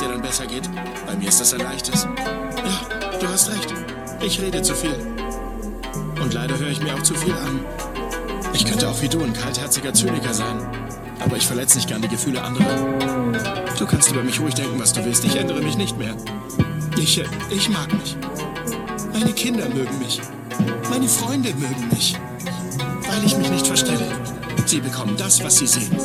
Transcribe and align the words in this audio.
dir 0.00 0.08
dann 0.08 0.22
besser 0.22 0.46
geht. 0.46 0.68
Bei 1.06 1.14
mir 1.16 1.28
ist 1.28 1.40
das 1.40 1.52
ein 1.52 1.60
leichtes. 1.60 2.04
Ja, 2.04 3.18
du 3.18 3.28
hast 3.28 3.50
recht. 3.50 3.74
Ich 4.22 4.40
rede 4.40 4.62
zu 4.62 4.74
viel. 4.74 4.94
Und 6.22 6.34
leider 6.34 6.58
höre 6.58 6.68
ich 6.68 6.80
mir 6.80 6.94
auch 6.94 7.02
zu 7.02 7.14
viel 7.14 7.32
an. 7.32 7.60
Ich 8.52 8.64
könnte 8.64 8.88
auch 8.88 9.00
wie 9.02 9.08
du 9.08 9.22
ein 9.22 9.32
kaltherziger 9.32 9.92
Zyniker 9.92 10.34
sein. 10.34 10.58
Aber 11.20 11.36
ich 11.36 11.46
verletze 11.46 11.76
nicht 11.76 11.88
gern 11.88 12.02
die 12.02 12.08
Gefühle 12.08 12.42
anderer. 12.42 12.76
Du 13.78 13.86
kannst 13.86 14.10
über 14.10 14.22
mich 14.22 14.40
ruhig 14.40 14.54
denken, 14.54 14.80
was 14.80 14.92
du 14.92 15.04
willst. 15.04 15.24
Ich 15.24 15.36
ändere 15.36 15.60
mich 15.60 15.76
nicht 15.76 15.98
mehr. 15.98 16.14
Ich, 16.96 17.22
ich 17.50 17.68
mag 17.68 17.92
mich. 17.92 18.16
Meine 19.12 19.32
Kinder 19.32 19.68
mögen 19.68 19.98
mich. 19.98 20.20
Meine 20.88 21.08
Freunde 21.08 21.52
mögen 21.54 21.88
mich. 21.90 22.16
Weil 23.08 23.24
ich 23.24 23.36
mich 23.36 23.50
nicht 23.50 23.66
verstelle. 23.66 24.06
Sie 24.66 24.80
bekommen 24.80 25.16
das, 25.16 25.42
was 25.42 25.56
sie 25.58 25.66
sehen. 25.66 25.96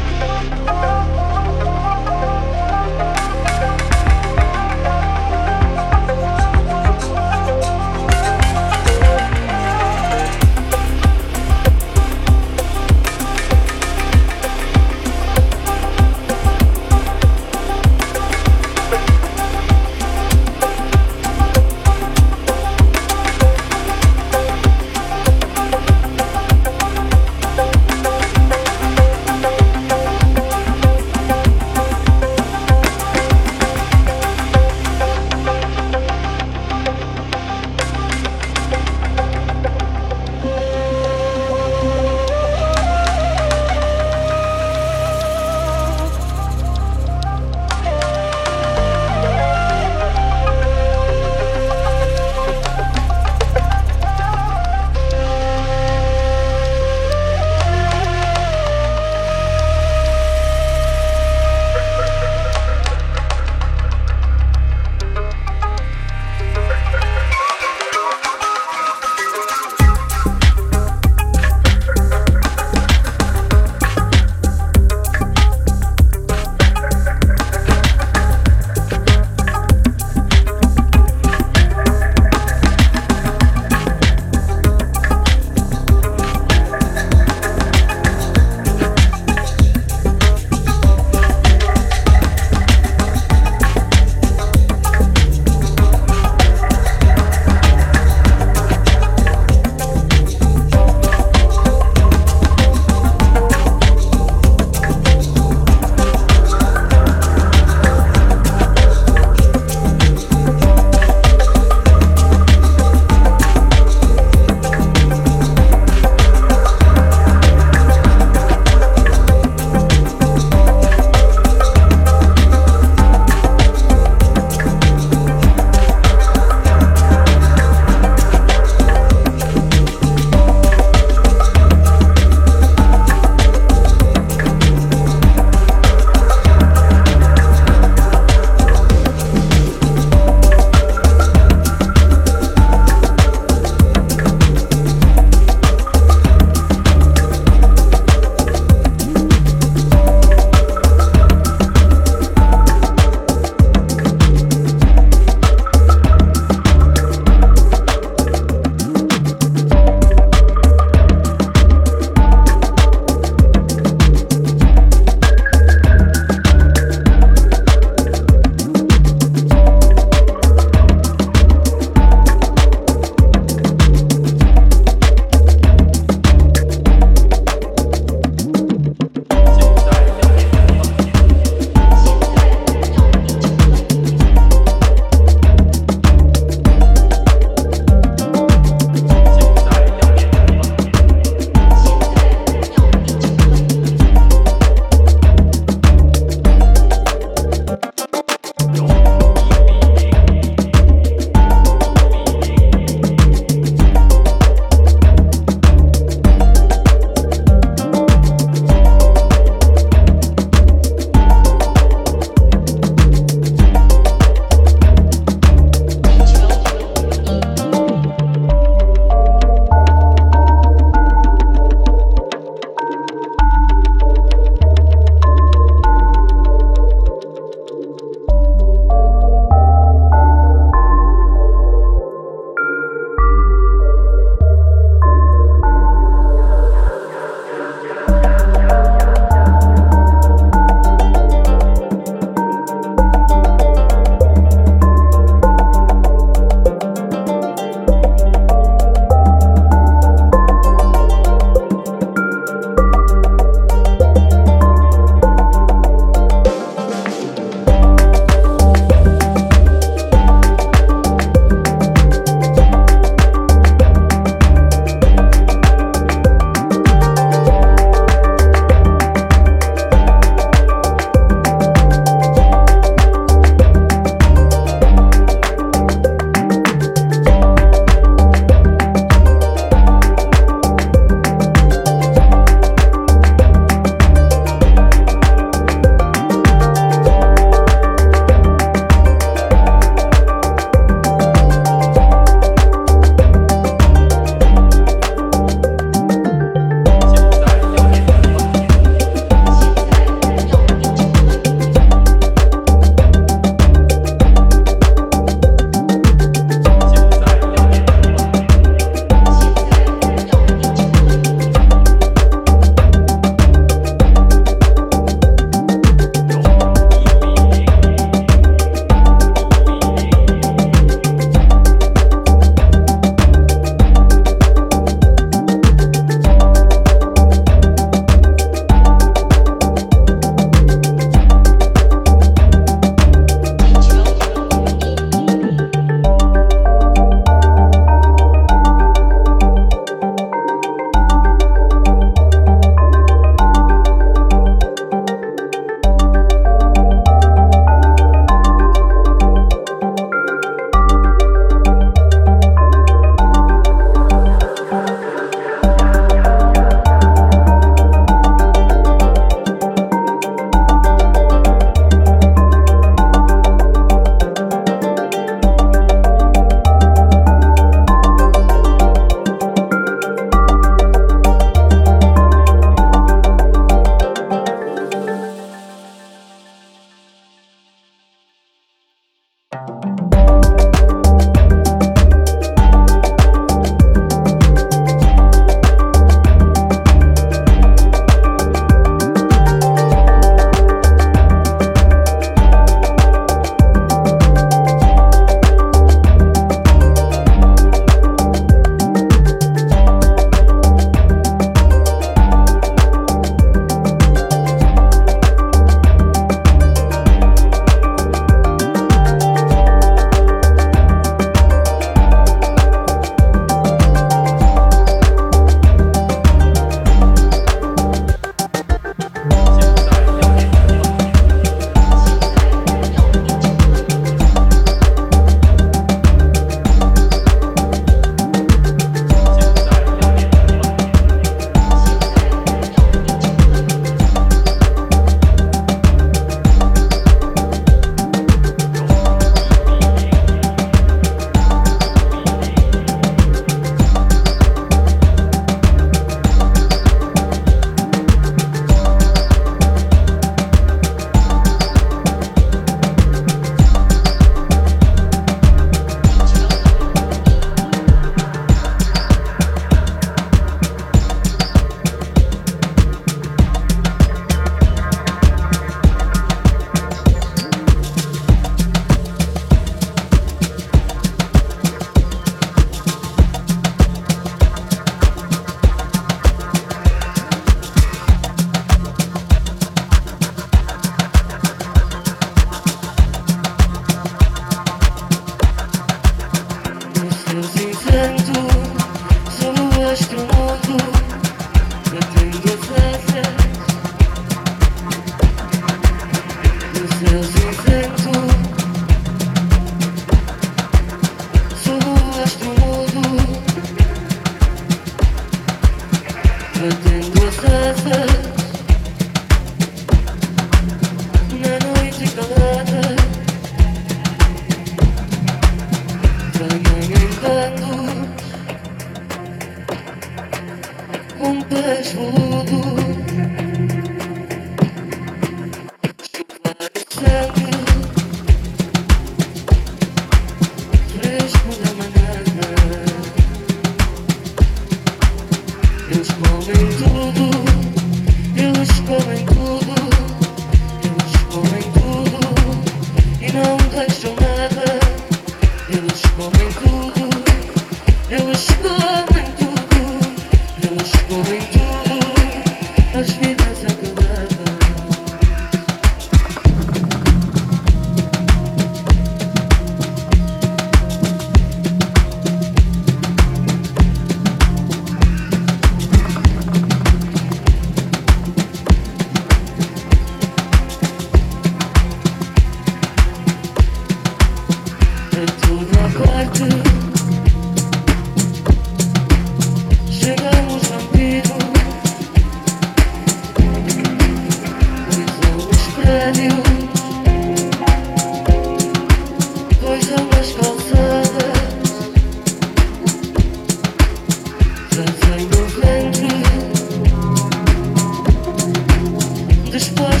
push, 599.61 599.75
push. 599.75 600.00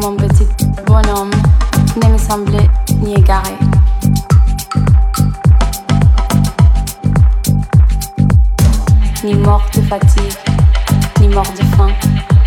mon 0.00 0.16
petit 0.16 0.46
bonhomme 0.86 1.30
ne 2.02 2.12
me 2.12 2.18
semblait 2.18 2.70
ni 3.02 3.14
égaré. 3.14 3.54
Ni 9.22 9.34
mort 9.34 9.66
de 9.74 9.82
fatigue, 9.82 10.38
ni 11.20 11.28
mort 11.28 11.52
de 11.58 11.64
faim, 11.76 11.90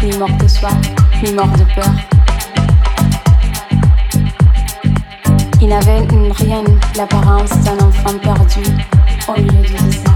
ni 0.02 0.18
mort 0.18 0.36
de 0.40 0.48
soif, 0.48 0.74
ni 1.24 1.32
mort 1.34 1.50
de 1.50 1.64
peur. 1.76 1.94
Il 5.62 5.70
n'avait 5.70 6.08
rien 6.38 6.64
l'apparence 6.96 7.52
d'un 7.64 7.78
enfant 7.86 8.18
perdu 8.22 8.64
au 9.28 9.40
milieu 9.40 9.62
du 9.62 9.74
désert. 9.74 10.14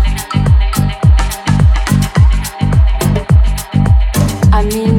Amine 4.52 4.97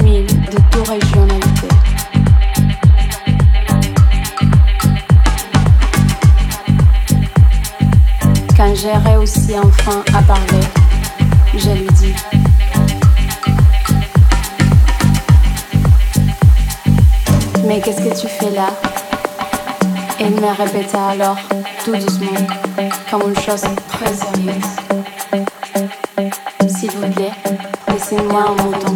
J'ai 8.80 9.16
aussi 9.16 9.56
enfin 9.58 10.04
à 10.14 10.22
parler. 10.22 10.60
Je 11.52 11.70
lui 11.70 11.88
dis. 11.94 12.14
Mais 17.66 17.80
qu'est-ce 17.80 18.00
que 18.00 18.20
tu 18.20 18.28
fais 18.28 18.50
là? 18.50 18.68
Il 20.20 20.30
me 20.30 20.56
répéta 20.56 21.08
alors, 21.08 21.38
tout 21.84 21.96
doucement, 21.96 22.46
comme 23.10 23.22
une 23.30 23.40
chose 23.40 23.62
très 23.88 24.14
sérieuse. 24.14 24.76
S'il 26.68 26.92
vous 26.92 27.10
plaît, 27.10 27.32
laissez-moi 27.88 28.44
un 28.46 28.62
montant. 28.62 28.87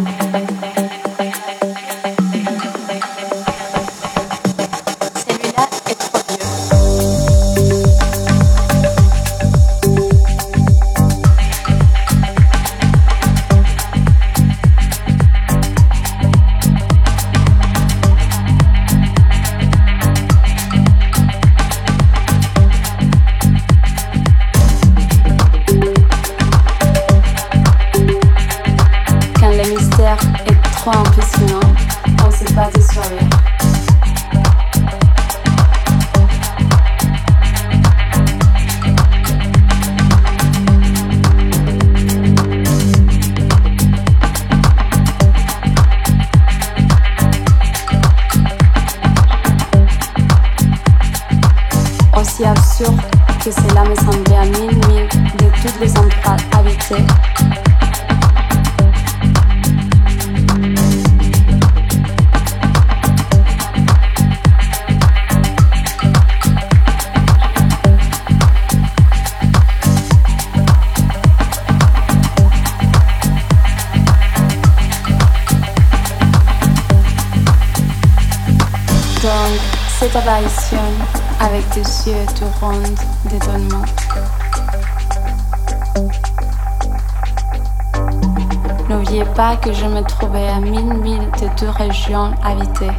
Que 89.43 89.73
je 89.73 89.85
me 89.85 90.01
trouvais 90.01 90.47
à 90.47 90.59
mille 90.59 90.93
milles 90.95 91.29
de 91.39 91.59
deux 91.59 91.69
régions 91.69 92.31
habitées. 92.43 92.91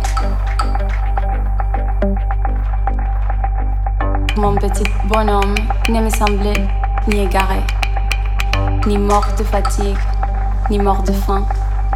Mon 4.36 4.54
petit 4.54 4.84
bonhomme 5.06 5.54
ne 5.88 6.00
me 6.00 6.10
semblait 6.10 6.68
ni 7.08 7.20
égaré, 7.20 7.60
ni 8.86 8.98
mort 8.98 9.26
de 9.38 9.42
fatigue, 9.42 9.96
ni 10.70 10.78
mort 10.78 11.02
de 11.02 11.12
faim, 11.12 11.44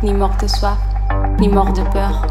ni 0.03 0.15
mort 0.15 0.35
de 0.41 0.47
soif, 0.47 0.79
ni 1.39 1.49
mort 1.49 1.73
de 1.73 1.83
peur. 1.83 2.27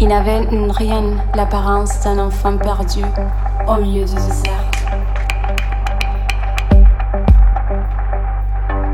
Il 0.00 0.08
n'avait 0.08 0.46
rien 0.70 1.02
l'apparence 1.34 2.00
d'un 2.00 2.18
enfant 2.18 2.56
perdu 2.58 3.02
au 3.66 3.76
milieu 3.80 4.04
du 4.04 4.14
désert. 4.14 4.64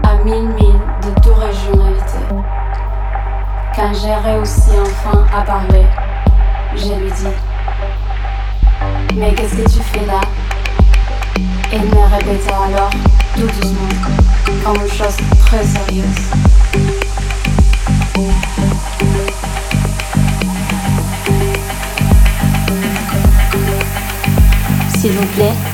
À 0.02 0.24
mille 0.24 0.48
milles 0.48 0.80
de 1.02 1.20
toute 1.20 1.34
région 1.34 1.72
habitée. 1.72 2.34
Quand 3.74 3.92
j'ai 3.94 4.14
réussi 4.14 4.70
enfin 4.80 5.24
à 5.36 5.42
parler, 5.42 5.84
je 6.74 6.94
lui 6.94 7.10
dis 7.10 7.26
Mais 9.16 9.34
qu'est-ce 9.34 9.56
que 9.56 9.62
tu 9.62 9.82
fais 9.82 10.06
là? 10.06 10.20
Il 11.72 11.80
me 11.80 12.14
répéta 12.14 12.56
alors, 12.66 12.90
tout 13.34 13.46
doucement, 13.46 13.88
comme 14.64 14.76
une 14.76 14.90
chose 14.90 15.16
très 15.46 15.64
sérieuse. 15.64 16.52
S'il 25.02 25.10
vous 25.10 25.26
plaît. 25.34 25.71